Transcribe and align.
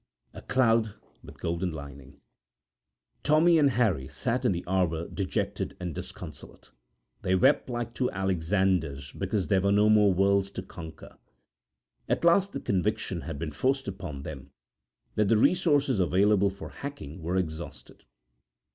A 0.33 0.41
Cloud 0.41 0.95
with 1.23 1.39
Golden 1.39 1.71
Lining[edit] 1.71 2.17
Tommy 3.21 3.59
and 3.59 3.69
Harry 3.69 4.07
sat 4.07 4.45
in 4.45 4.51
the 4.51 4.65
arbour 4.65 5.07
dejected 5.07 5.77
and 5.79 5.93
disconsolate. 5.93 6.71
They 7.21 7.35
wept 7.35 7.69
like 7.69 7.93
two 7.93 8.09
Alexanders 8.09 9.11
because 9.11 9.47
there 9.47 9.61
were 9.61 9.71
no 9.71 9.89
more 9.89 10.11
worlds 10.11 10.49
to 10.53 10.63
conquer. 10.63 11.19
At 12.09 12.25
last 12.25 12.51
the 12.53 12.59
conviction 12.59 13.21
had 13.21 13.37
been 13.37 13.51
forced 13.51 13.87
upon 13.87 14.23
them 14.23 14.49
that 15.13 15.27
the 15.27 15.37
resources 15.37 15.99
available 15.99 16.49
for 16.49 16.69
hacking 16.69 17.21
were 17.21 17.37
exhausted. 17.37 18.03